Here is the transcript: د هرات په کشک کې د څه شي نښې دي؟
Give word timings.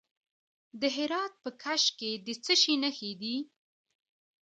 د 0.81 0.83
هرات 0.95 1.33
په 1.43 1.49
کشک 1.63 1.91
کې 1.99 2.11
د 2.25 2.27
څه 2.43 2.53
شي 2.61 2.75
نښې 2.83 3.11
دي؟ 3.21 3.35